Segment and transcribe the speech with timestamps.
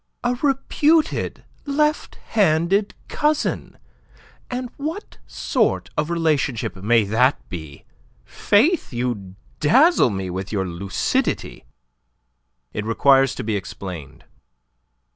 [0.23, 3.77] "A reputed left handed cousin!
[4.49, 7.85] And what sort of relationship may that be?
[8.25, 11.65] Faith, you dazzle me with your lucidity."
[12.73, 14.25] "It requires to be explained."